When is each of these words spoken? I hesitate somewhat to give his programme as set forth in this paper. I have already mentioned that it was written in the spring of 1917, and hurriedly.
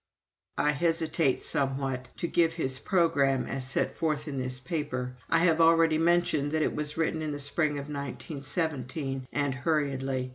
I 0.57 0.71
hesitate 0.71 1.43
somewhat 1.43 2.07
to 2.17 2.27
give 2.27 2.53
his 2.53 2.79
programme 2.79 3.45
as 3.45 3.69
set 3.69 3.95
forth 3.95 4.27
in 4.27 4.39
this 4.39 4.59
paper. 4.59 5.15
I 5.29 5.37
have 5.43 5.61
already 5.61 5.99
mentioned 5.99 6.53
that 6.53 6.63
it 6.63 6.75
was 6.75 6.97
written 6.97 7.21
in 7.21 7.33
the 7.33 7.39
spring 7.39 7.73
of 7.73 7.85
1917, 7.85 9.27
and 9.31 9.53
hurriedly. 9.53 10.29